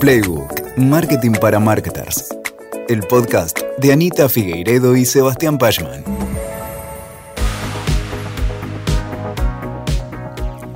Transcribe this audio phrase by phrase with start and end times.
[0.00, 2.34] Playbook, Marketing para Marketers.
[2.88, 6.02] El podcast de Anita Figueiredo y Sebastián Pachman.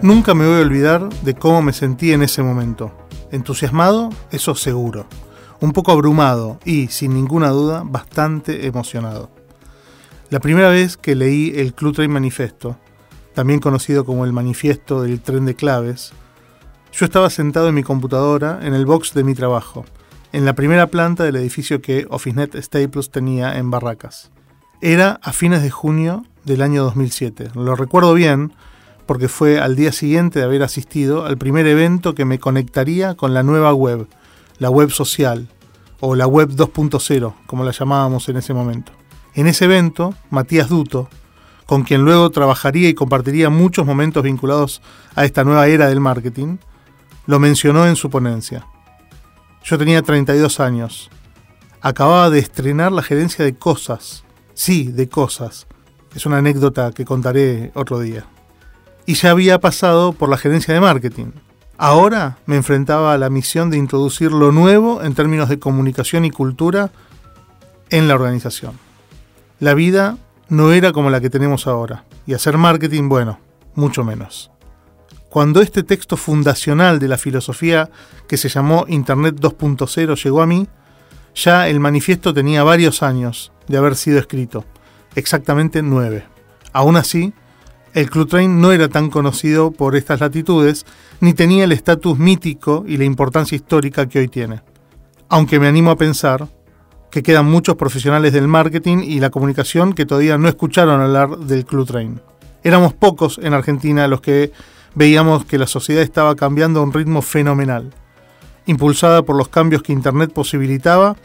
[0.02, 2.92] Nunca me voy a olvidar de cómo me sentí en ese momento.
[3.30, 5.06] Entusiasmado, eso seguro.
[5.58, 9.30] Un poco abrumado y, sin ninguna duda, bastante emocionado.
[10.28, 12.76] La primera vez que leí el Club Train Manifesto,
[13.32, 16.12] también conocido como el Manifiesto del Tren de Claves,
[16.96, 19.84] yo estaba sentado en mi computadora en el box de mi trabajo,
[20.32, 24.30] en la primera planta del edificio que OfficeNet Staples tenía en Barracas.
[24.80, 27.50] Era a fines de junio del año 2007.
[27.56, 28.52] Lo recuerdo bien
[29.06, 33.34] porque fue al día siguiente de haber asistido al primer evento que me conectaría con
[33.34, 34.06] la nueva web,
[34.58, 35.48] la web social,
[35.98, 38.92] o la web 2.0, como la llamábamos en ese momento.
[39.34, 41.08] En ese evento, Matías Duto,
[41.66, 44.80] con quien luego trabajaría y compartiría muchos momentos vinculados
[45.16, 46.58] a esta nueva era del marketing,
[47.26, 48.66] lo mencionó en su ponencia.
[49.64, 51.10] Yo tenía 32 años.
[51.80, 54.24] Acababa de estrenar la gerencia de cosas.
[54.52, 55.66] Sí, de cosas.
[56.14, 58.26] Es una anécdota que contaré otro día.
[59.06, 61.32] Y ya había pasado por la gerencia de marketing.
[61.76, 66.30] Ahora me enfrentaba a la misión de introducir lo nuevo en términos de comunicación y
[66.30, 66.92] cultura
[67.90, 68.78] en la organización.
[69.60, 72.04] La vida no era como la que tenemos ahora.
[72.26, 73.38] Y hacer marketing, bueno,
[73.74, 74.50] mucho menos.
[75.34, 77.90] Cuando este texto fundacional de la filosofía
[78.28, 80.68] que se llamó Internet 2.0 llegó a mí,
[81.34, 84.64] ya el manifiesto tenía varios años de haber sido escrito,
[85.16, 86.24] exactamente nueve.
[86.72, 87.34] Aún así,
[87.94, 90.86] el Club Train no era tan conocido por estas latitudes,
[91.18, 94.62] ni tenía el estatus mítico y la importancia histórica que hoy tiene.
[95.28, 96.46] Aunque me animo a pensar
[97.10, 101.64] que quedan muchos profesionales del marketing y la comunicación que todavía no escucharon hablar del
[101.64, 102.20] Club Train.
[102.62, 104.52] Éramos pocos en Argentina los que
[104.94, 107.92] veíamos que la sociedad estaba cambiando a un ritmo fenomenal,
[108.66, 111.16] impulsada por los cambios que Internet posibilitaba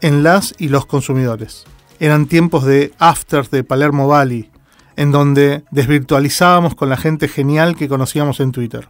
[0.00, 1.64] en las y los consumidores.
[2.00, 4.50] Eran tiempos de afters de Palermo Valley,
[4.96, 8.88] en donde desvirtualizábamos con la gente genial que conocíamos en Twitter.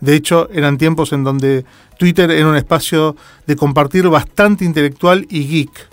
[0.00, 1.64] De hecho, eran tiempos en donde
[1.98, 3.16] Twitter era un espacio
[3.46, 5.88] de compartir bastante intelectual y geek,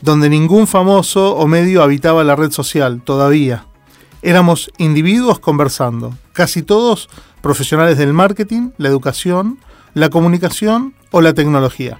[0.00, 3.64] donde ningún famoso o medio habitaba la red social todavía.
[4.26, 7.10] Éramos individuos conversando, casi todos
[7.42, 9.58] profesionales del marketing, la educación,
[9.92, 11.98] la comunicación o la tecnología.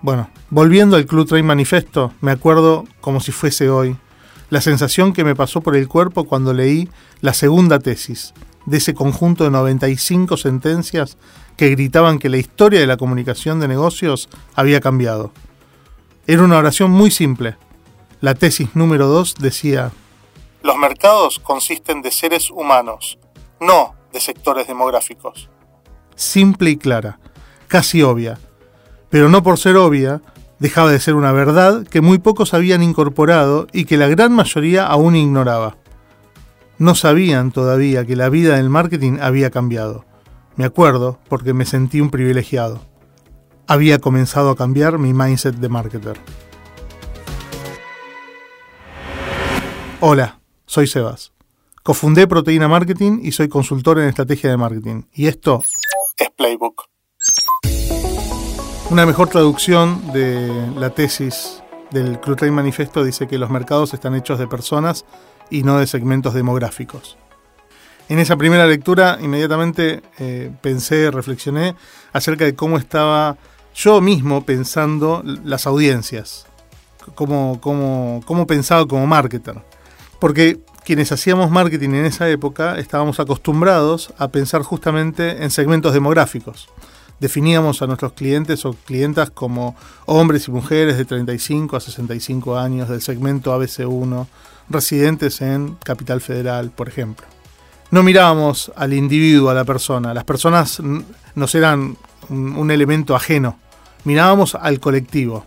[0.00, 3.98] Bueno, volviendo al Club Train Manifesto, me acuerdo como si fuese hoy,
[4.48, 6.88] la sensación que me pasó por el cuerpo cuando leí
[7.20, 8.32] la segunda tesis
[8.64, 11.18] de ese conjunto de 95 sentencias
[11.58, 15.30] que gritaban que la historia de la comunicación de negocios había cambiado.
[16.26, 17.58] Era una oración muy simple.
[18.22, 19.92] La tesis número 2 decía,
[20.68, 23.18] los mercados consisten de seres humanos,
[23.58, 25.48] no de sectores demográficos.
[26.14, 27.18] Simple y clara,
[27.68, 28.38] casi obvia,
[29.08, 30.20] pero no por ser obvia,
[30.58, 34.86] dejaba de ser una verdad que muy pocos habían incorporado y que la gran mayoría
[34.86, 35.78] aún ignoraba.
[36.76, 40.04] No sabían todavía que la vida del marketing había cambiado.
[40.56, 42.82] Me acuerdo porque me sentí un privilegiado.
[43.66, 46.18] Había comenzado a cambiar mi mindset de marketer.
[50.00, 50.37] Hola,
[50.68, 51.32] soy Sebas.
[51.82, 55.04] Cofundé Proteína Marketing y soy consultor en estrategia de marketing.
[55.14, 55.62] Y esto
[56.18, 56.84] es Playbook.
[58.90, 64.14] Una mejor traducción de la tesis del Club Train Manifesto dice que los mercados están
[64.14, 65.06] hechos de personas
[65.50, 67.16] y no de segmentos demográficos.
[68.10, 71.76] En esa primera lectura inmediatamente eh, pensé, reflexioné
[72.12, 73.38] acerca de cómo estaba
[73.74, 76.46] yo mismo pensando las audiencias,
[77.14, 79.62] cómo, cómo, cómo pensaba como marketer.
[80.18, 86.68] Porque quienes hacíamos marketing en esa época estábamos acostumbrados a pensar justamente en segmentos demográficos.
[87.20, 92.88] Definíamos a nuestros clientes o clientas como hombres y mujeres de 35 a 65 años
[92.88, 94.26] del segmento ABC1,
[94.70, 97.26] residentes en Capital Federal, por ejemplo.
[97.90, 100.14] No mirábamos al individuo, a la persona.
[100.14, 100.80] Las personas
[101.34, 101.96] nos eran
[102.28, 103.58] un elemento ajeno.
[104.04, 105.44] Mirábamos al colectivo.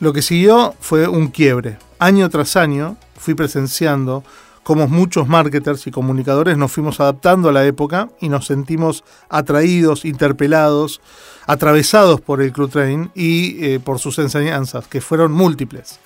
[0.00, 1.78] Lo que siguió fue un quiebre.
[1.98, 4.24] Año tras año, fui presenciando
[4.62, 10.04] cómo muchos marketers y comunicadores nos fuimos adaptando a la época y nos sentimos atraídos,
[10.04, 11.00] interpelados,
[11.46, 15.98] atravesados por el Club Train y eh, por sus enseñanzas, que fueron múltiples,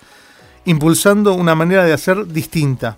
[0.65, 2.97] impulsando una manera de hacer distinta.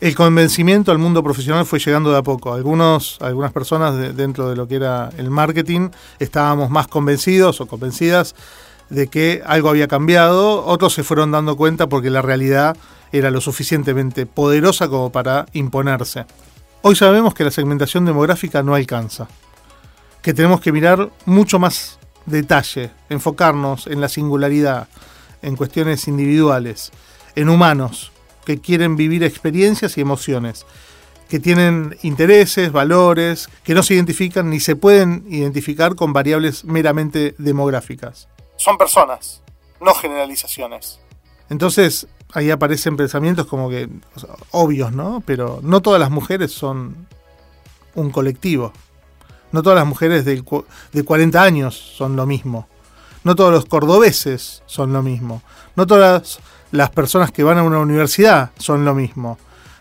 [0.00, 2.54] El convencimiento al mundo profesional fue llegando de a poco.
[2.54, 8.36] Algunos, algunas personas dentro de lo que era el marketing estábamos más convencidos o convencidas
[8.90, 12.76] de que algo había cambiado, otros se fueron dando cuenta porque la realidad
[13.12, 16.26] era lo suficientemente poderosa como para imponerse.
[16.82, 19.28] Hoy sabemos que la segmentación demográfica no alcanza.
[20.22, 24.88] que tenemos que mirar mucho más detalle, enfocarnos en la singularidad,
[25.42, 26.90] en cuestiones individuales,
[27.34, 28.12] en humanos
[28.44, 30.66] que quieren vivir experiencias y emociones,
[31.28, 37.34] que tienen intereses, valores, que no se identifican ni se pueden identificar con variables meramente
[37.38, 38.28] demográficas.
[38.56, 39.42] Son personas,
[39.80, 40.98] no generalizaciones.
[41.50, 43.88] Entonces, ahí aparecen pensamientos como que
[44.50, 45.22] obvios, ¿no?
[45.24, 47.06] Pero no todas las mujeres son
[47.94, 48.72] un colectivo.
[49.50, 50.42] No todas las mujeres de,
[50.92, 52.68] de 40 años son lo mismo.
[53.24, 55.42] No todos los cordobeses son lo mismo.
[55.74, 56.40] No todas
[56.70, 59.38] las personas que van a una universidad son lo mismo.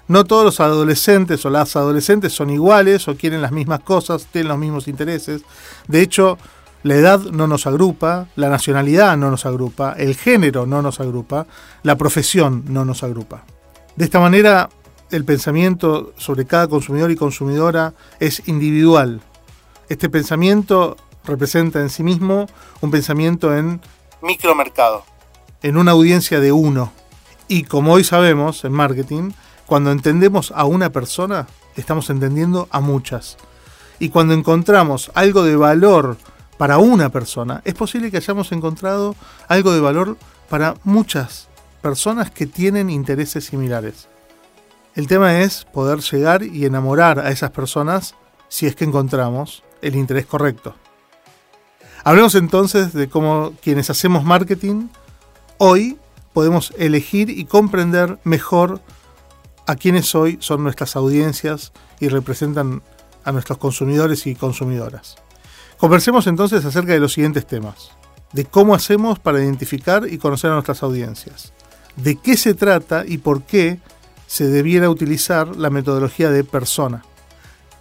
[0.07, 4.47] No todos los adolescentes o las adolescentes son iguales o quieren las mismas cosas, tienen
[4.47, 5.41] los mismos intereses.
[5.87, 6.37] De hecho,
[6.83, 11.47] la edad no nos agrupa, la nacionalidad no nos agrupa, el género no nos agrupa,
[11.83, 13.43] la profesión no nos agrupa.
[13.95, 14.69] De esta manera,
[15.11, 19.21] el pensamiento sobre cada consumidor y consumidora es individual.
[19.89, 22.47] Este pensamiento representa en sí mismo
[22.81, 23.81] un pensamiento en
[24.21, 25.03] micromercado,
[25.61, 26.91] en una audiencia de uno.
[27.47, 29.31] Y como hoy sabemos en marketing,
[29.65, 33.37] cuando entendemos a una persona, estamos entendiendo a muchas.
[33.99, 36.17] Y cuando encontramos algo de valor
[36.57, 39.15] para una persona, es posible que hayamos encontrado
[39.47, 40.17] algo de valor
[40.49, 41.47] para muchas
[41.81, 44.07] personas que tienen intereses similares.
[44.95, 48.15] El tema es poder llegar y enamorar a esas personas
[48.49, 50.73] si es que encontramos el interés correcto.
[52.03, 54.87] Hablemos entonces de cómo quienes hacemos marketing
[55.57, 55.97] hoy
[56.33, 58.81] podemos elegir y comprender mejor
[59.67, 62.81] a quienes hoy son nuestras audiencias y representan
[63.23, 65.17] a nuestros consumidores y consumidoras.
[65.77, 67.91] Conversemos entonces acerca de los siguientes temas.
[68.33, 71.53] De cómo hacemos para identificar y conocer a nuestras audiencias.
[71.95, 73.79] De qué se trata y por qué
[74.25, 77.03] se debiera utilizar la metodología de persona.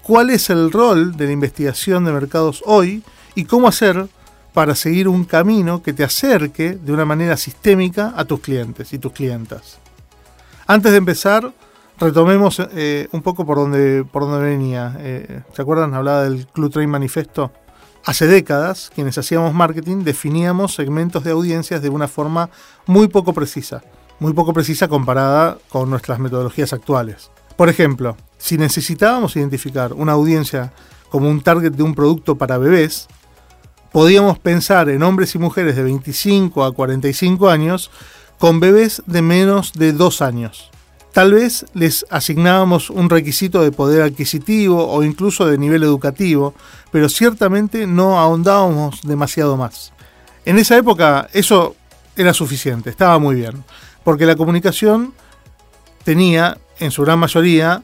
[0.03, 3.03] ¿Cuál es el rol de la investigación de mercados hoy
[3.35, 4.07] y cómo hacer
[4.53, 8.99] para seguir un camino que te acerque de una manera sistémica a tus clientes y
[8.99, 9.79] tus clientas?
[10.67, 11.53] Antes de empezar,
[11.99, 14.97] retomemos eh, un poco por donde, por venía.
[15.01, 15.95] Eh, ¿Se acuerdan?
[15.95, 17.53] Hablaba del Club Train Manifesto.
[18.07, 22.51] Hace décadas, quienes hacíamos marketing definíamos segmentos de audiencias de una forma
[22.87, 23.83] muy poco precisa,
[24.21, 27.33] muy poco precisa comparada con nuestras metodologías actuales.
[27.57, 30.73] Por ejemplo, si necesitábamos identificar una audiencia
[31.11, 33.09] como un target de un producto para bebés,
[33.91, 37.91] podíamos pensar en hombres y mujeres de 25 a 45 años
[38.39, 40.71] con bebés de menos de 2 años.
[41.17, 46.53] Tal vez les asignábamos un requisito de poder adquisitivo o incluso de nivel educativo,
[46.93, 49.95] pero ciertamente no ahondábamos demasiado más.
[50.45, 51.75] En esa época eso
[52.17, 53.65] era suficiente, estaba muy bien,
[54.05, 55.15] porque la comunicación
[56.05, 57.83] tenía, en su gran mayoría,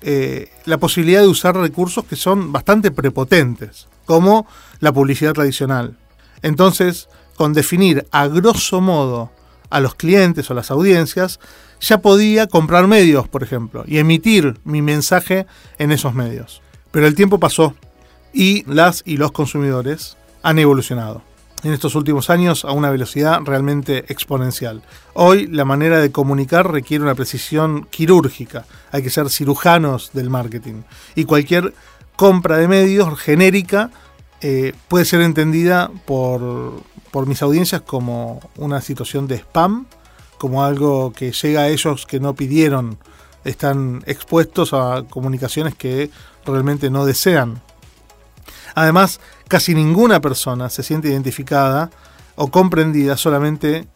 [0.00, 4.46] eh, la posibilidad de usar recursos que son bastante prepotentes, como
[4.78, 5.98] la publicidad tradicional.
[6.40, 9.30] Entonces, con definir a grosso modo
[9.70, 11.40] a los clientes o las audiencias,
[11.80, 15.46] ya podía comprar medios, por ejemplo, y emitir mi mensaje
[15.78, 16.60] en esos medios.
[16.90, 17.74] Pero el tiempo pasó
[18.32, 21.22] y las y los consumidores han evolucionado
[21.62, 24.82] en estos últimos años a una velocidad realmente exponencial.
[25.12, 30.82] Hoy la manera de comunicar requiere una precisión quirúrgica, hay que ser cirujanos del marketing
[31.14, 31.74] y cualquier
[32.16, 33.90] compra de medios genérica
[34.42, 39.86] eh, puede ser entendida por, por mis audiencias como una situación de spam
[40.40, 42.96] como algo que llega a ellos que no pidieron,
[43.44, 46.10] están expuestos a comunicaciones que
[46.46, 47.60] realmente no desean.
[48.74, 51.90] Además, casi ninguna persona se siente identificada
[52.36, 53.86] o comprendida solamente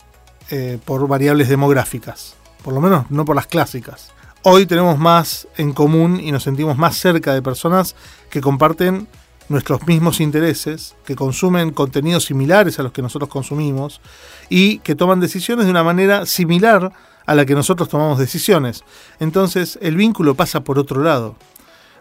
[0.51, 4.11] eh, por variables demográficas, por lo menos no por las clásicas.
[4.43, 7.97] Hoy tenemos más en común y nos sentimos más cerca de personas
[8.29, 9.09] que comparten
[9.49, 14.01] nuestros mismos intereses, que consumen contenidos similares a los que nosotros consumimos
[14.49, 16.93] y que toman decisiones de una manera similar
[17.27, 18.85] a la que nosotros tomamos decisiones.
[19.21, 21.37] Entonces el vínculo pasa por otro lado.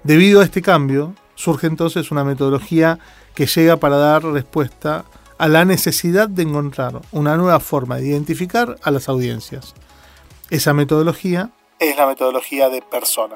[0.04, 3.00] Debido a este cambio, surge entonces una metodología
[3.36, 5.06] que llega para dar respuesta
[5.38, 9.74] a la necesidad de encontrar una nueva forma de identificar a las audiencias.
[10.50, 13.36] Esa metodología es la metodología de persona.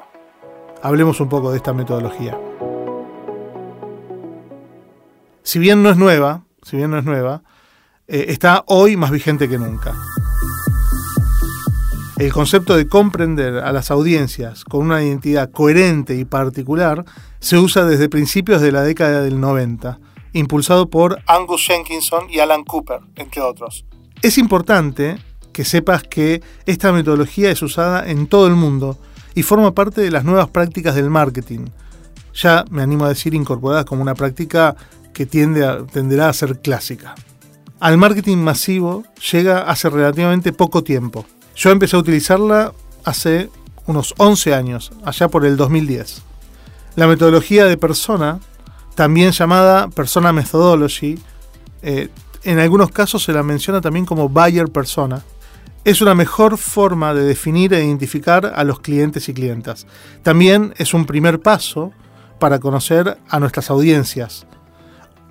[0.82, 2.38] Hablemos un poco de esta metodología
[5.48, 7.42] si bien no es nueva, si bien no es nueva,
[8.06, 9.94] eh, está hoy más vigente que nunca.
[12.18, 17.06] El concepto de comprender a las audiencias con una identidad coherente y particular
[17.40, 19.98] se usa desde principios de la década del 90,
[20.34, 23.86] impulsado por Angus Jenkinson y Alan Cooper, entre otros.
[24.20, 25.16] Es importante
[25.54, 28.98] que sepas que esta metodología es usada en todo el mundo
[29.34, 31.68] y forma parte de las nuevas prácticas del marketing,
[32.34, 34.76] ya me animo a decir incorporadas como una práctica
[35.18, 37.16] que tiende a, tenderá a ser clásica.
[37.80, 41.26] Al marketing masivo llega hace relativamente poco tiempo.
[41.56, 42.72] Yo empecé a utilizarla
[43.02, 43.50] hace
[43.86, 46.22] unos 11 años, allá por el 2010.
[46.94, 48.38] La metodología de persona,
[48.94, 51.18] también llamada persona methodology,
[51.82, 52.10] eh,
[52.44, 55.24] en algunos casos se la menciona también como buyer persona,
[55.82, 59.88] es una mejor forma de definir e identificar a los clientes y clientas.
[60.22, 61.90] También es un primer paso
[62.38, 64.46] para conocer a nuestras audiencias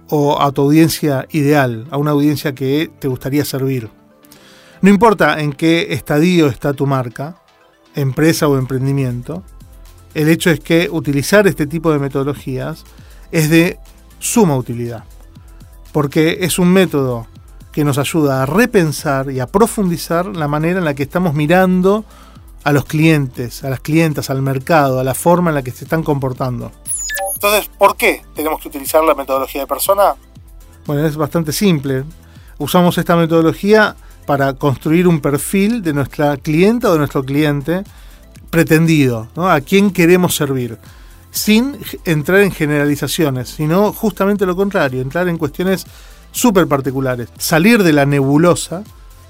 [0.09, 3.89] o a tu audiencia ideal, a una audiencia que te gustaría servir.
[4.81, 7.41] No importa en qué estadio está tu marca,
[7.95, 9.43] empresa o emprendimiento,
[10.13, 12.83] el hecho es que utilizar este tipo de metodologías
[13.31, 13.79] es de
[14.19, 15.03] suma utilidad,
[15.91, 17.27] porque es un método
[17.71, 22.05] que nos ayuda a repensar y a profundizar la manera en la que estamos mirando
[22.63, 25.83] a los clientes, a las clientas, al mercado, a la forma en la que se
[25.83, 26.71] están comportando.
[27.37, 30.15] Entonces, ¿por qué tenemos que utilizar la metodología de persona?
[30.87, 32.03] Bueno, es bastante simple.
[32.57, 37.83] Usamos esta metodología para construir un perfil de nuestra clienta o de nuestro cliente
[38.49, 40.79] pretendido, a quién queremos servir,
[41.29, 45.85] sin entrar en generalizaciones, sino justamente lo contrario, entrar en cuestiones
[46.31, 47.29] súper particulares.
[47.37, 48.83] Salir de la nebulosa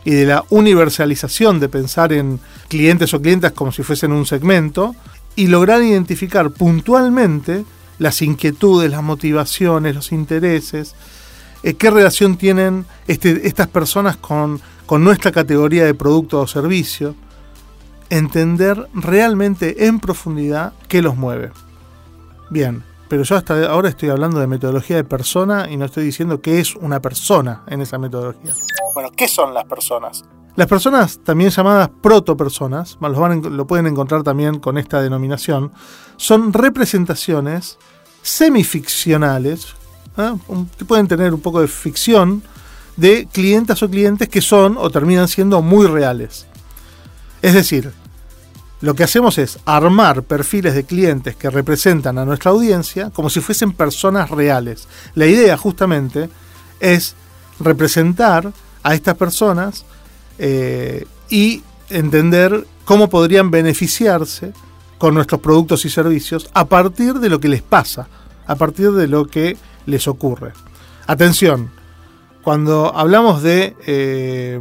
[0.05, 4.95] y de la universalización de pensar en clientes o clientas como si fuesen un segmento
[5.35, 7.65] y lograr identificar puntualmente
[7.99, 10.95] las inquietudes, las motivaciones, los intereses,
[11.63, 17.15] eh, qué relación tienen este, estas personas con, con nuestra categoría de producto o servicio,
[18.09, 21.51] entender realmente en profundidad qué los mueve.
[22.49, 26.41] Bien, pero yo hasta ahora estoy hablando de metodología de persona y no estoy diciendo
[26.41, 28.53] qué es una persona en esa metodología.
[28.93, 30.23] Bueno, ¿qué son las personas?
[30.57, 35.71] Las personas, también llamadas protopersonas, lo, van, lo pueden encontrar también con esta denominación,
[36.15, 37.77] son representaciones
[38.23, 39.75] semificcionales,
[40.17, 40.33] ¿eh?
[40.75, 42.41] que pueden tener un poco de ficción,
[42.95, 46.47] de clientes o clientes que son o terminan siendo muy reales.
[47.43, 47.93] Es decir,
[48.81, 53.41] lo que hacemos es armar perfiles de clientes que representan a nuestra audiencia como si
[53.41, 54.87] fuesen personas reales.
[55.13, 56.31] La idea justamente
[56.79, 57.13] es
[57.59, 59.85] representar a estas personas
[60.37, 64.53] eh, y entender cómo podrían beneficiarse
[64.97, 68.07] con nuestros productos y servicios a partir de lo que les pasa,
[68.45, 70.53] a partir de lo que les ocurre.
[71.05, 71.69] Atención,
[72.43, 74.59] cuando hablamos de eh,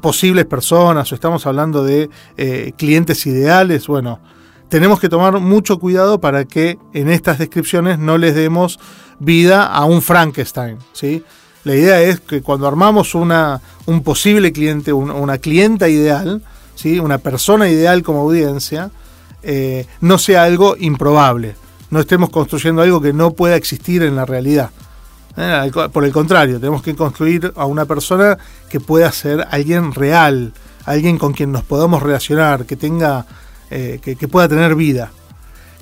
[0.00, 4.20] posibles personas o estamos hablando de eh, clientes ideales, bueno,
[4.68, 8.80] tenemos que tomar mucho cuidado para que en estas descripciones no les demos
[9.18, 11.22] vida a un Frankenstein, ¿sí?
[11.64, 16.42] La idea es que cuando armamos una, un posible cliente, una clienta ideal,
[16.74, 16.98] ¿sí?
[16.98, 18.90] una persona ideal como audiencia,
[19.42, 21.54] eh, no sea algo improbable.
[21.90, 24.70] No estemos construyendo algo que no pueda existir en la realidad.
[25.36, 28.38] Eh, por el contrario, tenemos que construir a una persona
[28.68, 30.52] que pueda ser alguien real,
[30.84, 33.26] alguien con quien nos podamos relacionar, que tenga,
[33.70, 35.10] eh, que, pueda tener vida.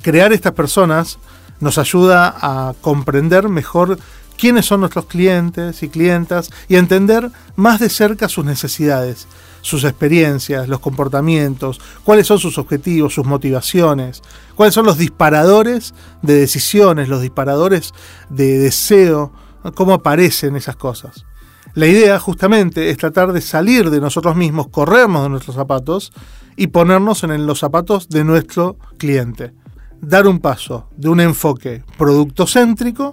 [0.03, 1.19] Crear estas personas
[1.59, 3.99] nos ayuda a comprender mejor
[4.41, 9.29] quiénes son nuestros clientes y clientas y entender más de cerca sus necesidades,
[9.61, 14.23] sus experiencias, los comportamientos, cuáles son sus objetivos, sus motivaciones,
[14.55, 15.93] cuáles son los disparadores
[16.23, 17.93] de decisiones, los disparadores
[18.31, 19.31] de deseo,
[19.75, 21.27] cómo aparecen esas cosas.
[21.75, 26.13] La idea justamente es tratar de salir de nosotros mismos, corrernos de nuestros zapatos
[26.57, 29.53] y ponernos en los zapatos de nuestro cliente.
[30.01, 33.13] Dar un paso de un enfoque productocéntrico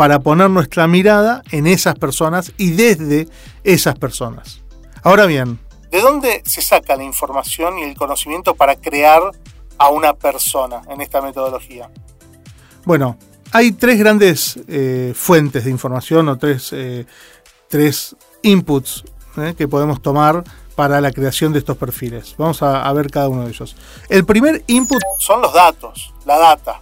[0.00, 3.28] para poner nuestra mirada en esas personas y desde
[3.64, 4.62] esas personas.
[5.02, 5.58] Ahora bien,
[5.90, 9.20] ¿de dónde se saca la información y el conocimiento para crear
[9.76, 11.90] a una persona en esta metodología?
[12.86, 13.18] Bueno,
[13.52, 17.04] hay tres grandes eh, fuentes de información o tres, eh,
[18.40, 19.04] inputs
[19.36, 20.42] eh, que podemos tomar
[20.76, 22.36] para la creación de estos perfiles.
[22.38, 23.76] Vamos a, ver cada uno de ellos.
[24.08, 26.80] El primer input son los datos, la data.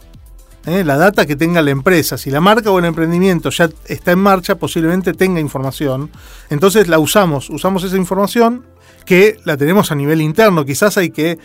[0.85, 2.19] La data que tenga la empresa.
[2.19, 6.11] Si la marca o el emprendimiento ya está en marcha, posiblemente tenga información.
[6.51, 8.67] Entonces la usamos, usamos esa información
[9.05, 10.65] que la tenemos a nivel interno.
[10.65, 11.39] Quizás hay que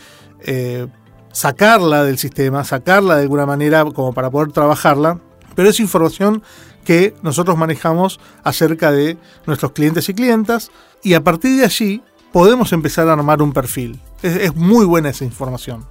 [1.33, 5.19] sacarla del sistema, sacarla de alguna manera como para poder trabajarla,
[5.55, 6.43] pero es información
[6.85, 12.01] que nosotros manejamos acerca de nuestros clientes y clientas y a partir de allí
[12.31, 13.99] podemos empezar a armar un perfil.
[14.21, 15.85] Es, muy buena esa información.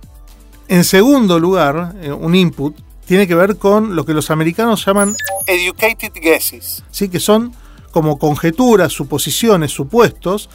[0.69, 2.75] En segundo lugar, eh, un input
[3.07, 5.15] tiene que ver con lo que los americanos llaman
[5.47, 7.09] educated guesses, ¿sí?
[7.09, 7.55] que son
[7.91, 10.49] como conjeturas, suposiciones, supuestos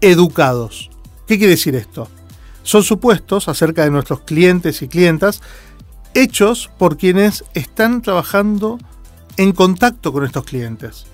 [0.00, 0.90] educados.
[1.26, 2.08] ¿Qué quiere decir esto?
[2.64, 5.40] son supuestos acerca de nuestros clientes y clientas
[6.14, 8.78] hechos por quienes están trabajando
[9.36, 11.06] en contacto con estos clientes,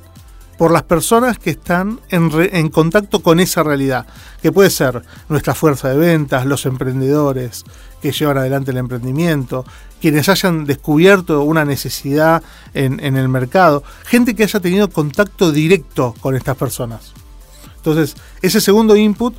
[0.61, 4.05] por las personas que están en, contacto con esa realidad,
[4.43, 7.65] que puede ser nuestra fuerza de ventas, los emprendedores
[8.03, 9.65] que llevan adelante el emprendimiento,
[10.03, 12.43] quienes hayan descubierto una necesidad
[12.75, 17.15] en, en el mercado, gente que haya tenido contacto directo con estas personas.
[17.77, 19.35] Entonces, ese segundo input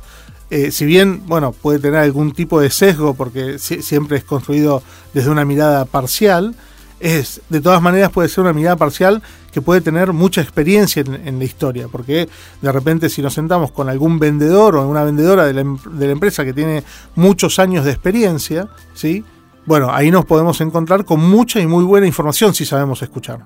[0.50, 4.82] eh, si bien, bueno, puede tener algún tipo de sesgo porque siempre es construido
[5.14, 6.56] desde una mirada parcial,
[7.02, 11.38] es, de todas maneras puede ser una mirada parcial que puede tener mucha experiencia en,
[11.38, 12.28] la historia, porque
[12.60, 16.06] de repente si nos sentamos con algún vendedor o una vendedora de la, em, de
[16.06, 19.24] la, empresa que tiene muchos años de experiencia, ¿sí?
[19.66, 23.44] Bueno, ahí nos podemos encontrar con mucha y muy buena información si sabemos escuchar.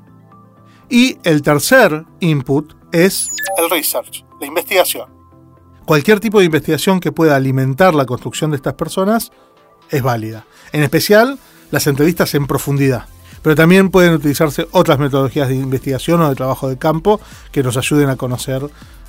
[0.88, 5.16] Y el tercer input es el research, la investigación
[5.86, 9.32] cualquier tipo de investigación que pueda alimentar la construcción de estas personas
[9.88, 10.44] es válida.
[10.72, 11.38] En especial
[11.70, 13.06] las entrevistas en profundidad.
[13.46, 17.20] Pero también pueden utilizarse otras metodologías de investigación o de trabajo de campo
[17.52, 18.60] que nos ayuden a conocer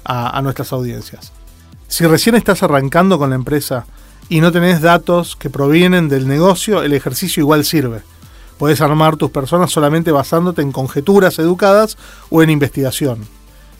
[0.05, 1.31] a, nuestras audiencias.
[1.87, 3.87] Si recién estás arrancando con la empresa
[4.29, 8.03] y no tenés datos que provienen del negocio, el ejercicio igual sirve.
[8.59, 11.97] Puedes armar tus personas solamente basándote en conjeturas educadas
[12.29, 13.25] o en investigación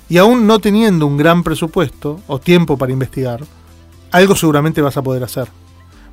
[0.09, 3.41] y aún no teniendo un gran presupuesto o tiempo para investigar,
[4.09, 5.49] algo seguramente vas a poder hacer.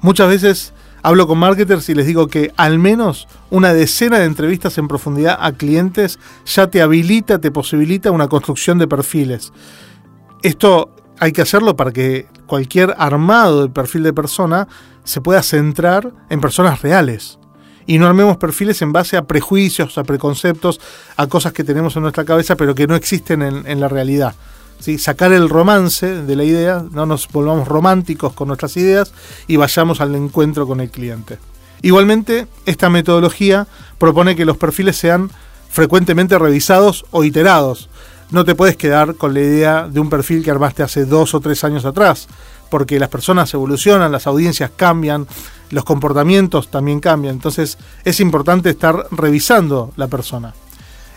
[0.02, 0.74] Muchas veces
[1.04, 5.36] hablo con marketers y les digo que al menos una decena de entrevistas en profundidad
[5.38, 9.52] a clientes ya te habilita, te posibilita una construcción de perfiles.
[10.42, 14.66] Esto hay que hacerlo para que cualquier armado de perfil de persona
[15.04, 17.38] se pueda centrar en personas reales
[17.86, 20.80] y no armemos perfiles en base a prejuicios, a preconceptos,
[21.18, 24.34] a cosas que tenemos en nuestra cabeza pero que no existen en, la realidad.
[24.78, 24.98] ¿Sí?
[24.98, 29.12] Sacar el romance de la idea, no nos volvamos románticos con nuestras ideas
[29.46, 31.38] y vayamos al encuentro con el cliente.
[31.82, 33.66] Igualmente, esta metodología
[33.98, 35.30] propone que los perfiles sean
[35.68, 37.88] frecuentemente revisados o iterados.
[38.30, 41.40] No te puedes quedar con la idea de un perfil que armaste hace dos o
[41.40, 42.28] tres años atrás,
[42.70, 45.26] porque las personas evolucionan, las audiencias cambian,
[45.70, 47.34] los comportamientos también cambian.
[47.34, 50.54] Entonces es importante estar revisando la persona.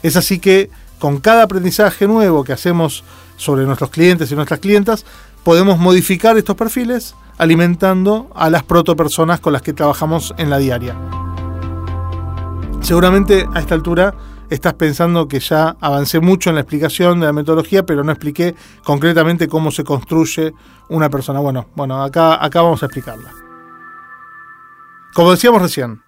[0.03, 3.03] Es así que con cada aprendizaje nuevo que hacemos
[3.37, 5.05] sobre nuestros clientes y nuestras clientas,
[5.43, 10.95] podemos modificar estos perfiles alimentando a las protopersonas con las que trabajamos en la diaria.
[12.81, 14.13] Seguramente a esta altura
[14.49, 18.55] estás pensando que ya avancé mucho en la explicación de la metodología, pero no expliqué
[18.83, 20.53] concretamente cómo se construye
[20.89, 21.39] una persona.
[21.39, 23.31] Bueno, bueno, acá, acá vamos a explicarla.
[25.13, 26.01] Como decíamos recién,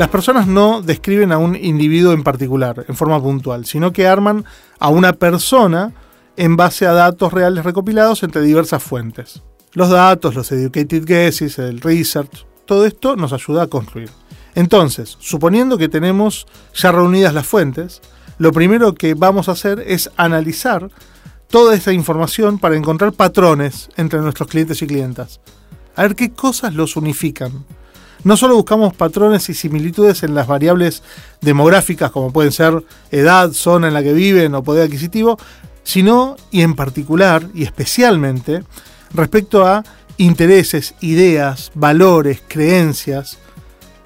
[0.00, 4.46] las personas no describen a un individuo en particular, en forma puntual, sino que arman
[4.78, 5.92] a una persona
[6.38, 9.42] en base a datos reales recopilados entre diversas fuentes.
[9.74, 14.08] Los datos, los educated guesses, el research, todo esto nos ayuda a construir.
[14.54, 18.00] Entonces, suponiendo que tenemos ya reunidas las fuentes,
[18.38, 20.88] lo primero que vamos a hacer es analizar
[21.48, 25.40] toda esta información para encontrar patrones entre nuestros clientes y clientas
[25.96, 27.64] a ver qué cosas los unifican.
[28.22, 31.02] No solo buscamos patrones y similitudes en las variables
[31.40, 35.38] demográficas como pueden ser edad, zona en la que viven o poder adquisitivo,
[35.82, 38.62] sino y en particular y especialmente
[39.14, 39.84] respecto a
[40.18, 43.38] intereses, ideas, valores, creencias,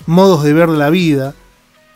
[0.06, 1.34] modos de ver la vida.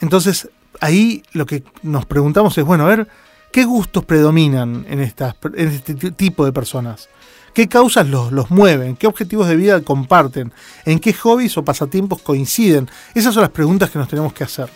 [0.01, 0.49] Entonces
[0.81, 3.09] ahí lo que nos preguntamos es, bueno, a ver,
[3.53, 7.09] ¿qué gustos predominan en, en este tipo de personas?
[7.59, 8.95] ¿Qué causas los, los mueven?
[8.95, 10.53] ¿Qué objetivos de vida comparten?
[10.85, 12.89] ¿En qué hobbies o pasatiempos coinciden?
[13.17, 14.71] Esas son las preguntas que nos tenemos que hacer.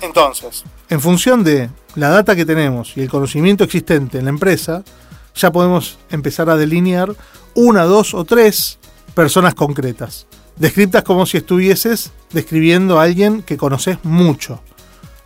[0.00, 4.82] Entonces, en función de la data que tenemos y el conocimiento existente en la empresa,
[5.34, 7.14] ya podemos empezar a delinear
[7.52, 8.78] una, dos o tres
[9.14, 14.62] personas concretas, descritas como si estuvieses describiendo a alguien que conoces mucho,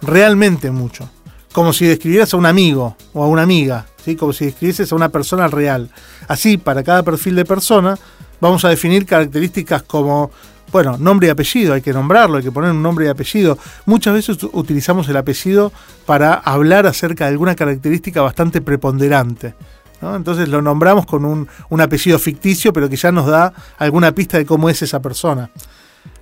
[0.02, 1.08] realmente mucho,
[1.52, 5.08] como si describieras a un amigo o a una amiga, como si describieses a una
[5.08, 5.90] persona real.
[6.26, 7.98] Así, para cada perfil de persona,
[8.40, 10.30] vamos a definir características como,
[10.72, 13.58] bueno, nombre y apellido, hay que nombrarlo, hay que poner un nombre y apellido.
[13.86, 15.72] Muchas veces utilizamos el apellido
[16.06, 19.54] para hablar acerca de alguna característica bastante preponderante.
[20.00, 24.38] Entonces lo nombramos con un, un apellido ficticio, pero que ya nos da alguna pista
[24.38, 25.50] de cómo es esa persona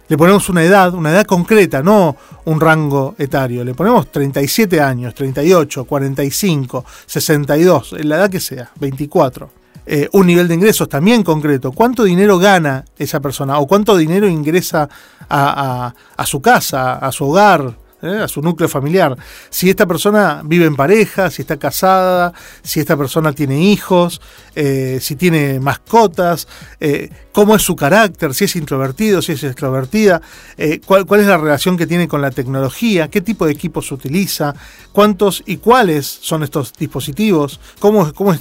[0.08, 3.64] le ponemos una edad, una edad concreta, no un rango etario.
[3.64, 9.50] Le ponemos 37 años, 38, 45, 62, la edad que sea, 24.
[9.88, 11.70] Eh, un nivel de ingresos también concreto.
[11.70, 13.58] ¿Cuánto dinero gana esa persona?
[13.58, 14.88] ¿O cuánto dinero ingresa
[15.28, 17.85] a, su casa, a su hogar?
[18.02, 18.20] ¿Eh?
[18.22, 19.16] a su núcleo familiar.
[19.50, 22.32] Si esta persona vive en pareja, si está casada,
[22.62, 24.20] si esta persona tiene hijos,
[24.54, 26.48] eh, si tiene mascotas,
[26.80, 30.22] eh, cómo es su carácter, si es introvertido, si es extrovertida,
[30.86, 34.54] cuál, cuál, es la relación que tiene con la tecnología, qué tipo de equipos utiliza,
[34.92, 38.34] cuántos y cuáles son estos dispositivos, cómo, cómo,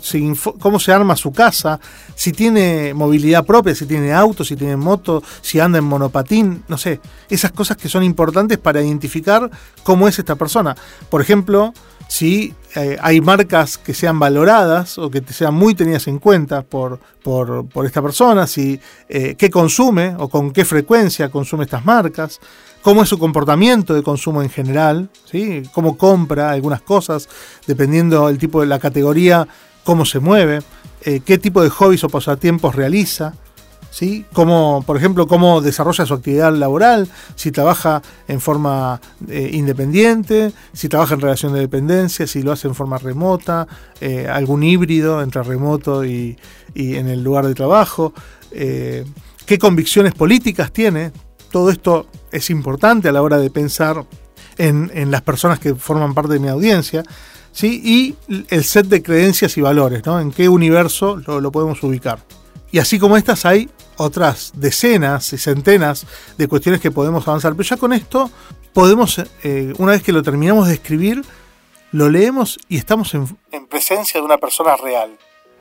[0.60, 1.80] cómo se arma su casa,
[2.16, 6.78] si tiene movilidad propia, si tiene auto, si tiene moto, si anda en monopatín, no
[6.78, 9.45] sé, esas cosas que son importantes para identificar
[9.84, 10.76] cómo es esta persona.
[11.10, 11.74] Por ejemplo,
[12.08, 17.00] si eh, hay marcas que sean valoradas o que sean muy tenidas en cuenta por,
[17.24, 18.80] por, esta persona, si
[19.10, 22.40] eh, qué consume o con qué frecuencia consume estas marcas,
[22.82, 25.64] cómo es su comportamiento de consumo en general, ¿sí?
[25.74, 27.28] cómo compra algunas cosas,
[27.66, 29.48] dependiendo del tipo de la categoría,
[29.84, 30.60] cómo se mueve,
[31.02, 33.34] eh, qué tipo de hobbies o pasatiempos realiza.
[33.96, 34.26] ¿Sí?
[34.34, 40.90] Cómo, por ejemplo, cómo desarrolla su actividad laboral, si trabaja en forma eh, independiente, si
[40.90, 43.70] trabaja en relación de dependencia, si lo hace en forma remota,
[44.02, 46.38] eh, algún híbrido entre remoto y,
[46.76, 48.14] en el lugar de trabajo,
[48.52, 49.06] eh,
[49.46, 51.14] qué convicciones políticas tiene.
[51.50, 54.04] Todo esto es importante a la hora de pensar
[54.58, 57.02] en, las personas que forman parte de mi audiencia.
[57.54, 57.82] ¿sí?
[57.82, 58.16] Y
[58.50, 60.20] el set de creencias y valores, ¿no?
[60.20, 62.20] En qué universo lo podemos ubicar.
[62.74, 66.06] Y así como estas hay otras decenas y centenas
[66.38, 67.54] de cuestiones que podemos avanzar.
[67.54, 68.30] Pero ya con esto
[68.74, 71.24] podemos, eh, una vez que lo terminamos de escribir,
[71.92, 73.28] lo leemos y estamos en,
[73.70, 75.18] presencia de una persona real.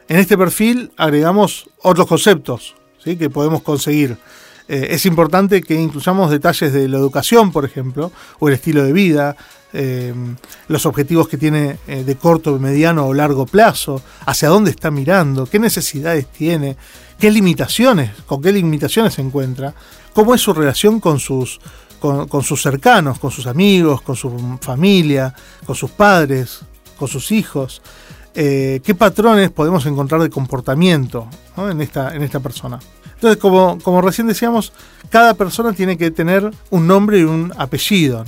[0.09, 3.17] En este perfil agregamos otros conceptos ¿sí?
[3.17, 4.19] que podemos conseguir.
[4.67, 8.93] Eh, es importante que incluyamos detalles de la educación, por ejemplo, o el estilo de
[8.93, 9.37] vida,
[9.73, 10.15] eh,
[10.69, 15.59] los objetivos que tiene de corto, mediano o largo plazo, hacia dónde está mirando, qué
[15.59, 16.77] necesidades tiene,
[17.19, 19.75] qué limitaciones, con qué limitaciones se encuentra,
[20.13, 21.61] cómo es su relación con sus,
[22.01, 25.35] con, sus cercanos, con sus amigos, con su familia,
[25.67, 26.61] con sus padres,
[26.99, 27.81] con sus hijos.
[28.35, 32.79] Eh, qué patrones podemos encontrar de comportamiento en, esta, en esta persona.
[33.15, 34.73] Entonces, como, como recién decíamos,
[35.09, 38.23] cada persona tiene que tener un nombre y un apellido.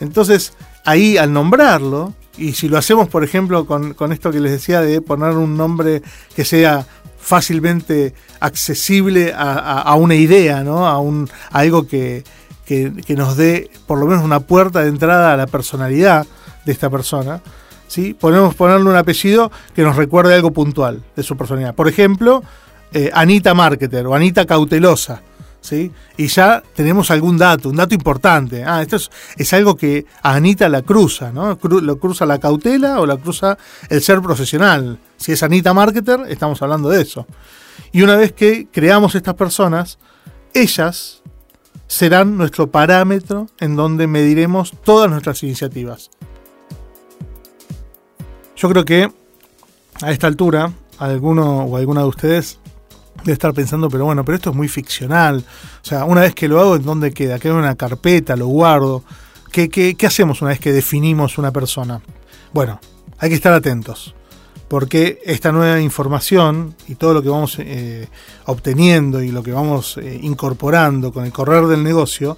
[0.00, 4.52] Entonces, ahí al nombrarlo, y si lo hacemos, por ejemplo, con, con, esto que les
[4.52, 6.02] decía de poner un nombre
[6.34, 6.86] que sea
[7.24, 10.86] fácilmente accesible a, una idea, ¿no?
[10.86, 12.22] a, un, algo que,
[13.08, 16.26] nos dé por lo menos una puerta de entrada a la personalidad
[16.66, 17.40] de esta persona.
[17.88, 18.12] ¿sí?
[18.12, 21.74] Podemos ponerle un apellido que nos recuerde algo puntual de su personalidad.
[21.74, 22.42] Por ejemplo,
[22.92, 25.22] eh, Anita Marketer o Anita Cautelosa.
[25.72, 28.64] Y ya tenemos algún dato, un dato importante.
[28.64, 28.96] Ah, esto
[29.36, 31.58] es, algo que a Anita la cruza, ¿no?
[31.62, 33.56] lo cruza la cautela o la cruza
[33.88, 34.98] el ser profesional.
[35.16, 37.26] Si es Anita Marketer, estamos hablando de eso.
[37.92, 39.98] Y una vez que creamos estas personas,
[40.52, 41.22] ellas
[41.86, 46.10] serán nuestro parámetro en donde mediremos todas nuestras iniciativas.
[48.56, 49.10] Yo creo que
[50.02, 52.58] a esta altura, alguno o alguna de ustedes
[53.24, 55.44] de estar pensando, pero bueno, pero esto es muy ficcional.
[55.82, 57.38] O sea, una vez que lo hago, ¿en dónde queda?
[57.38, 59.02] Queda en una carpeta, lo guardo.
[59.50, 62.00] ¿Qué, qué, qué hacemos una vez que definimos una persona?
[62.52, 62.80] Bueno,
[63.18, 64.14] hay que estar atentos,
[64.68, 68.08] porque esta nueva información y todo lo que vamos eh,
[68.46, 72.36] obteniendo y lo que vamos eh, incorporando con el correr del negocio,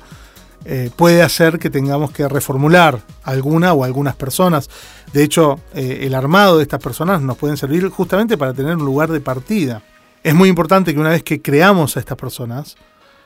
[0.65, 4.69] eh, puede hacer que tengamos que reformular alguna o algunas personas.
[5.13, 9.11] De hecho, el armado de estas personas nos pueden servir justamente para tener un lugar
[9.11, 9.83] de partida
[10.23, 12.77] es muy importante que una vez que creamos a estas personas,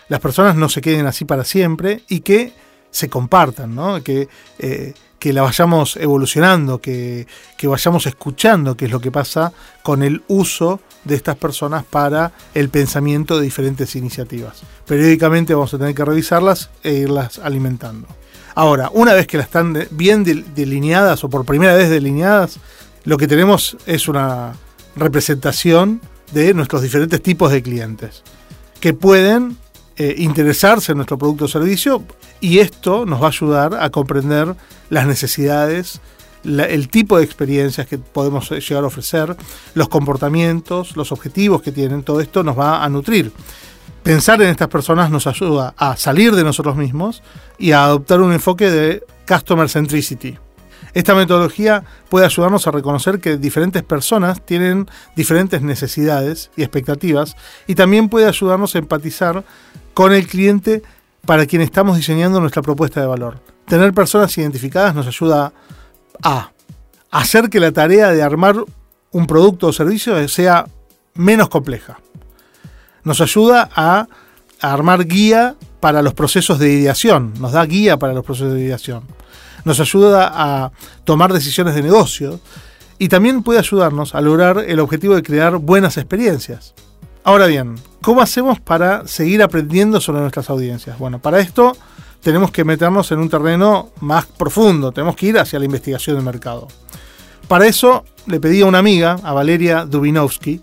[0.08, 2.52] las personas no se queden así para siempre y que
[2.90, 4.02] se compartan, ¿no?
[4.02, 7.26] que, eh, que la vayamos evolucionando, que,
[7.56, 12.32] que, vayamos escuchando qué es lo que pasa con el uso de estas personas para
[12.54, 14.62] el pensamiento de diferentes iniciativas.
[14.86, 18.08] Periódicamente vamos a tener que revisarlas e irlas alimentando.
[18.54, 22.58] Ahora, una vez que las están bien delineadas o por primera vez delineadas,
[23.04, 24.54] lo que tenemos es una
[24.96, 26.00] representación
[26.32, 28.22] de nuestros diferentes tipos de clientes
[28.80, 29.56] que pueden
[29.96, 32.02] eh, interesarse en nuestro producto o servicio
[32.40, 34.54] y esto nos va a ayudar a comprender
[34.88, 36.00] las necesidades,
[36.42, 39.36] el tipo de experiencias que podemos llegar a ofrecer,
[39.74, 43.30] los comportamientos, los objetivos que tienen, todo esto nos va a nutrir.
[44.02, 47.22] Pensar en estas personas nos ayuda a salir de nosotros mismos
[47.58, 50.38] y a adoptar un enfoque de customer centricity.
[50.92, 57.74] Esta metodología puede ayudarnos a reconocer que diferentes personas tienen diferentes necesidades y expectativas y
[57.74, 59.44] también puede ayudarnos a empatizar
[59.94, 60.82] con el cliente
[61.26, 63.40] para quien estamos diseñando nuestra propuesta de valor.
[63.66, 65.52] Tener personas identificadas nos ayuda
[66.22, 66.50] a
[67.10, 68.56] hacer que la tarea de armar
[69.12, 70.66] un producto o servicio sea
[71.14, 72.00] menos compleja.
[73.04, 74.06] Nos ayuda a,
[74.60, 79.19] armar guía para los procesos de ideación, nos da guía para los procesos de ideación
[79.64, 80.72] nos ayuda a
[81.04, 82.40] tomar decisiones de negocio
[82.98, 86.74] y también puede ayudarnos a lograr el objetivo de crear buenas experiencias.
[87.24, 90.98] Ahora bien, ¿cómo hacemos para seguir aprendiendo sobre nuestras audiencias?
[90.98, 91.76] Bueno, para esto
[92.22, 96.24] tenemos que meternos en un terreno más profundo, tenemos que ir hacia la investigación del
[96.24, 96.68] mercado.
[97.48, 100.60] Para eso le pedí a una amiga, a Valeria Dubinovsky,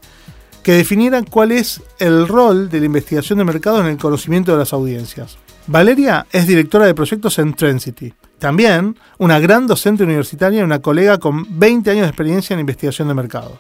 [0.63, 4.57] que definiera cuál es el rol de la investigación de mercado en el conocimiento de
[4.57, 5.37] las audiencias.
[5.67, 8.13] Valeria es directora de proyectos en Trendcity.
[8.39, 13.07] También una gran docente universitaria y una colega con 20 años de experiencia en investigación
[13.07, 13.59] de mercado.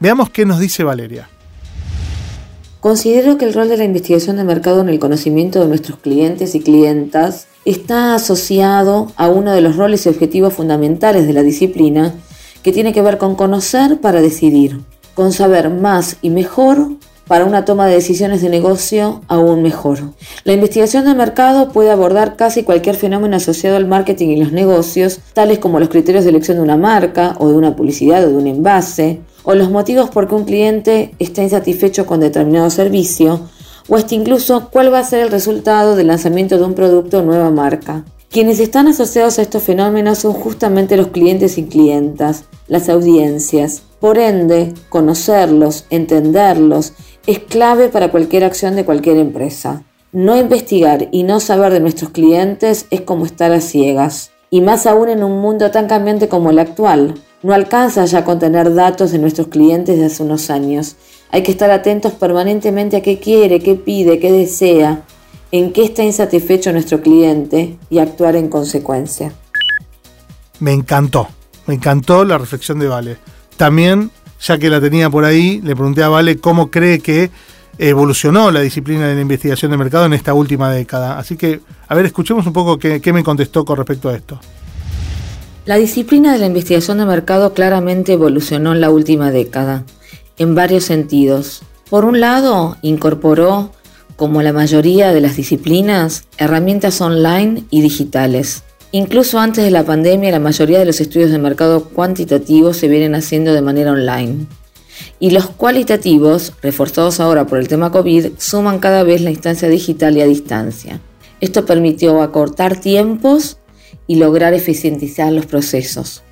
[0.00, 1.28] Veamos qué nos dice Valeria.
[2.80, 6.54] Considero que el rol de la investigación de mercado en el conocimiento de nuestros clientes
[6.56, 12.12] y clientas está asociado a uno de los roles y objetivos fundamentales de la disciplina
[12.62, 14.80] que tiene que ver con conocer para decidir,
[15.14, 16.88] con saber más y mejor
[17.32, 20.00] para una toma de decisiones de negocio aún mejor.
[20.44, 25.18] La investigación de mercado puede abordar casi cualquier fenómeno asociado al marketing y los negocios,
[25.32, 28.36] tales como los criterios de elección de una marca o de una publicidad o de
[28.36, 33.48] un envase, o los motivos por qué un cliente está insatisfecho con determinado servicio,
[33.88, 37.22] o hasta incluso cuál va a ser el resultado del lanzamiento de un producto o
[37.22, 38.04] nueva marca.
[38.28, 43.84] Quienes están asociados a estos fenómenos son justamente los clientes y clientas, las audiencias.
[44.00, 46.94] Por ende, conocerlos, entenderlos,
[47.26, 49.84] es clave para cualquier acción de cualquier empresa.
[50.12, 54.86] No investigar y no saber de nuestros clientes es como estar a ciegas, y más
[54.86, 59.12] aún en un mundo tan cambiante como el actual, no alcanza ya con tener datos
[59.12, 60.96] de nuestros clientes de hace unos años.
[61.30, 65.02] Hay que estar atentos permanentemente a qué quiere, qué pide, qué desea,
[65.50, 69.32] en qué está insatisfecho nuestro cliente y actuar en consecuencia.
[70.60, 71.28] Me encantó,
[71.66, 73.16] me encantó la reflexión de Vale.
[73.56, 74.10] También,
[74.42, 77.30] ya que la tenía por ahí, le pregunté a Vale cómo cree que
[77.78, 81.18] evolucionó la disciplina de la investigación de mercado en esta última década.
[81.18, 84.40] Así que, a ver, escuchemos un poco qué, qué me contestó con respecto a esto.
[85.64, 89.84] La disciplina de la investigación de mercado claramente evolucionó en la última década,
[90.36, 91.62] en varios sentidos.
[91.88, 93.70] Por un lado, incorporó,
[94.16, 98.64] como la mayoría de las disciplinas, herramientas online y digitales.
[98.94, 103.14] Incluso antes de la pandemia, la mayoría de los estudios de mercado cuantitativos se vienen
[103.14, 104.46] haciendo de manera online.
[105.18, 110.18] Y los cualitativos, reforzados ahora por el tema COVID, suman cada vez la instancia digital
[110.18, 111.00] y a distancia.
[111.40, 113.56] Esto permitió acortar tiempos
[114.06, 116.22] y lograr eficientizar los procesos.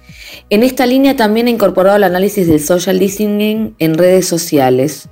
[0.51, 5.09] En esta línea también ha incorporado el análisis del social listening en redes sociales.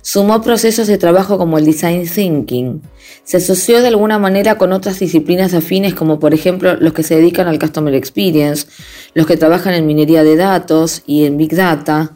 [0.00, 2.82] Sumó procesos de trabajo como el design thinking.
[3.24, 7.16] Se asoció de alguna manera con otras disciplinas afines como por ejemplo los que se
[7.16, 8.66] dedican al customer experience,
[9.14, 12.12] los que trabajan en minería de datos y en big data,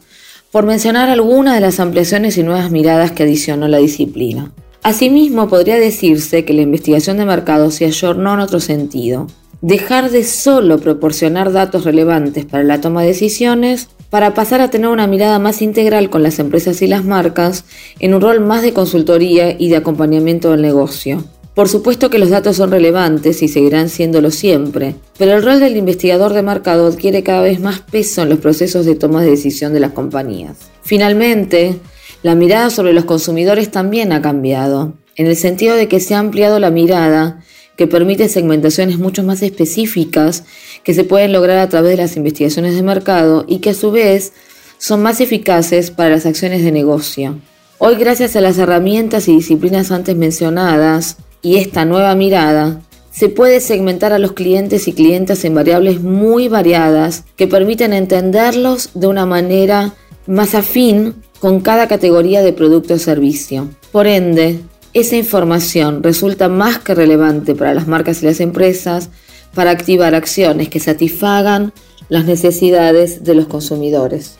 [0.51, 4.51] por mencionar algunas de las ampliaciones y nuevas miradas que adicionó la disciplina.
[4.83, 9.27] Asimismo, podría decirse que la investigación de mercado se ayornó en otro sentido
[9.61, 14.89] dejar de solo proporcionar datos relevantes para la toma de decisiones para pasar a tener
[14.89, 17.65] una mirada más integral con las empresas y las marcas
[17.99, 21.23] en un rol más de consultoría y de acompañamiento del negocio.
[21.57, 25.75] Por supuesto que los datos son relevantes y seguirán siéndolo siempre, pero el rol del
[25.75, 29.73] investigador de mercado adquiere cada vez más peso en los procesos de toma de decisión
[29.73, 30.57] de las compañías.
[30.83, 31.79] Finalmente,
[32.21, 36.19] la mirada sobre los consumidores también ha cambiado, en el sentido de que se ha
[36.19, 37.43] ampliado la mirada
[37.77, 40.43] que permite segmentaciones mucho más específicas
[40.83, 43.91] que se pueden lograr a través de las investigaciones de mercado y que a su
[43.91, 44.33] vez
[44.79, 47.39] son más eficaces para las acciones de negocio.
[47.77, 53.61] Hoy gracias a las herramientas y disciplinas antes mencionadas y esta nueva mirada, se puede
[53.61, 59.25] segmentar a los clientes y clientas en variables muy variadas que permiten entenderlos de una
[59.25, 59.93] manera
[60.27, 63.69] más afín con cada categoría de producto o servicio.
[63.91, 64.59] Por ende,
[64.93, 69.09] esa información resulta más que relevante para las marcas y las empresas
[69.53, 71.73] para activar acciones que satisfagan
[72.09, 74.37] las necesidades de los consumidores.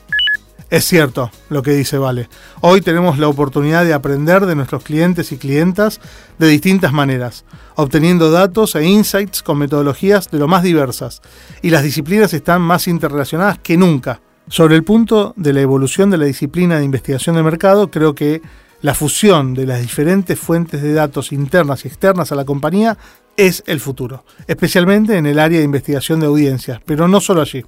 [0.70, 2.28] Es cierto lo que dice Vale.
[2.60, 6.02] Hoy tenemos la oportunidad de aprender de nuestros clientes y clientas
[6.40, 11.22] de distintas maneras, obteniendo datos e insights con metodologías de lo más diversas,
[11.62, 14.20] y las disciplinas están más interrelacionadas que nunca.
[14.50, 18.42] Sobre el punto de la evolución de la disciplina de investigación de mercado, creo que
[18.82, 22.98] la fusión de las diferentes fuentes de datos internas y externas a la compañía
[23.36, 27.64] es el futuro, especialmente en el área de investigación de audiencias, pero no solo allí.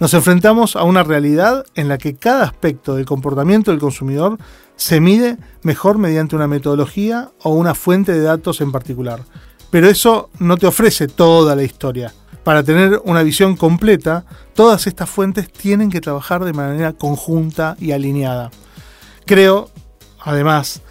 [0.00, 4.38] Nos enfrentamos a una realidad en la que cada aspecto del comportamiento del consumidor
[4.76, 9.20] se mide mejor mediante una metodología o una fuente de datos en particular.
[9.70, 12.12] Pero eso no te ofrece toda la historia.
[12.42, 17.92] Para tener una visión completa, todas estas fuentes tienen que trabajar de manera conjunta y
[17.92, 18.50] alineada.
[19.26, 19.70] Creo
[20.24, 20.82] además,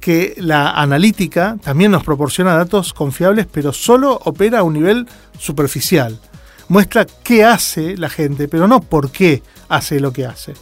[0.00, 5.06] que la analítica también nos proporciona datos confiables, pero solo opera a un nivel
[5.38, 6.18] superficial.
[6.68, 10.52] muestra qué hace la gente, pero no por qué hace lo que hace.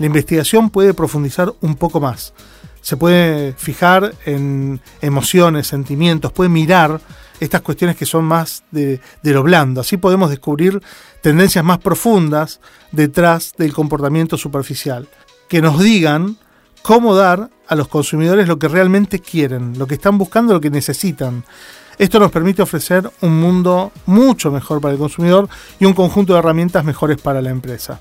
[0.00, 2.34] La investigación puede profundizar un poco más.
[2.80, 7.00] Se puede fijar en emociones, sentimientos, puede mirar
[7.40, 9.80] estas cuestiones que son más de, lo blando.
[9.80, 10.82] Así podemos descubrir
[11.22, 12.60] tendencias más profundas
[12.92, 15.08] detrás del comportamiento superficial,
[15.48, 16.36] que nos digan
[16.84, 20.68] cómo dar a los consumidores lo que realmente quieren, lo que están buscando, lo que
[20.68, 21.42] necesitan.
[21.96, 25.48] Esto nos permite ofrecer un mundo mucho mejor para el consumidor
[25.80, 28.00] y un conjunto de herramientas mejores para la empresa.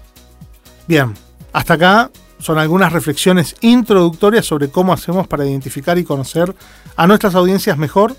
[0.86, 1.13] Bien,
[1.54, 6.54] hasta acá son algunas reflexiones introductorias sobre cómo hacemos para identificar y conocer
[6.98, 8.17] a nuestras audiencias mejor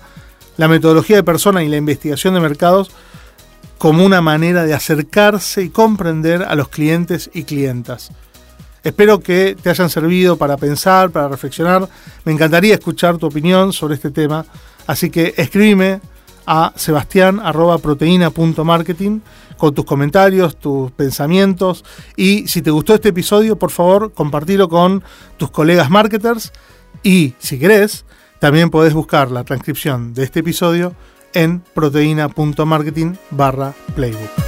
[0.57, 2.89] la metodología de persona y la investigación de mercados
[3.77, 8.09] como una manera de acercarse y comprender a los clientes y clientas.
[8.85, 11.89] Espero que te hayan servido para pensar, para reflexionar.
[12.23, 14.45] Me encantaría escuchar tu opinión sobre este tema,
[14.85, 16.01] así que escríbeme
[16.45, 19.21] a sebastián.proteína.marketing
[19.57, 21.83] con tus comentarios, tus pensamientos
[22.15, 25.03] y si te gustó este episodio, por favor, compartilo con
[25.37, 26.53] tus colegas marketers
[27.01, 28.05] y si querés,
[28.37, 30.93] también podés buscar la transcripción de este episodio
[31.33, 34.44] en proteína.marketing barra playbook.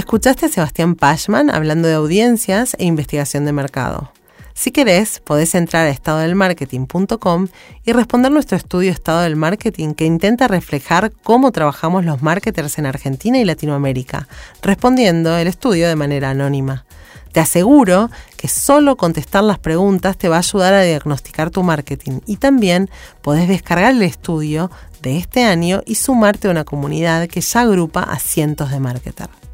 [0.00, 4.10] Escuchaste a Sebastián Pashman hablando de audiencias e investigación de mercado.
[4.54, 7.48] Si querés, podés entrar a estadodelmarketing.com
[7.84, 12.86] y responder nuestro estudio Estado del Marketing que intenta reflejar cómo trabajamos los marketers en
[12.86, 14.26] Argentina y Latinoamérica,
[14.62, 16.86] respondiendo el estudio de manera anónima.
[17.32, 22.20] Te aseguro que solo contestar las preguntas te va a ayudar a diagnosticar tu marketing
[22.24, 22.88] y también
[23.20, 24.70] podés descargar el estudio
[25.02, 29.49] de este año y sumarte a una comunidad que ya agrupa a cientos de marketers.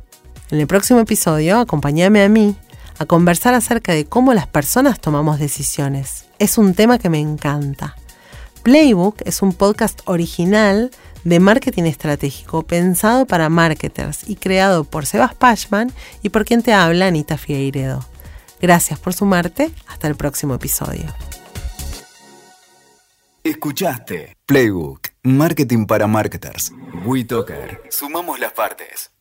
[0.51, 2.57] En el próximo episodio, acompáñame a mí
[2.99, 6.27] a conversar acerca de cómo las personas tomamos decisiones.
[6.39, 7.97] Es un tema que me encanta.
[8.63, 10.91] Playbook es un podcast original
[11.25, 16.73] de marketing estratégico pensado para marketers y creado por Sebas Pashman y por quien te
[16.73, 18.05] habla Anita Figueiredo.
[18.61, 19.71] Gracias por sumarte.
[19.89, 21.13] Hasta el próximo episodio.
[23.43, 26.73] Escuchaste Playbook, Marketing para Marketers.
[27.05, 27.83] WeToker.
[27.91, 29.16] Sumamos las partes.